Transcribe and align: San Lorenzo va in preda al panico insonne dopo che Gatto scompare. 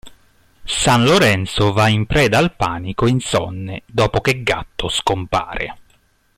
San 0.65 1.03
Lorenzo 1.03 1.73
va 1.73 1.87
in 1.87 2.07
preda 2.07 2.39
al 2.39 2.55
panico 2.55 3.05
insonne 3.05 3.83
dopo 3.85 4.19
che 4.19 4.41
Gatto 4.41 4.89
scompare. 4.89 5.77